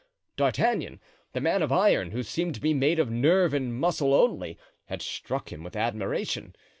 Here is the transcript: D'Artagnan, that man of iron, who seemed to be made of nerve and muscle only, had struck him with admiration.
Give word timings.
D'Artagnan, 0.35 0.99
that 1.33 1.41
man 1.41 1.61
of 1.61 1.71
iron, 1.71 2.09
who 2.09 2.23
seemed 2.23 2.55
to 2.55 2.59
be 2.59 2.73
made 2.73 2.97
of 2.97 3.11
nerve 3.11 3.53
and 3.53 3.71
muscle 3.71 4.15
only, 4.15 4.57
had 4.85 4.99
struck 5.03 5.51
him 5.51 5.63
with 5.63 5.75
admiration. 5.75 6.55